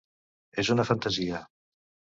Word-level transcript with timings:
És 0.63 0.73
una 0.77 0.87
fantasia. 0.91 1.45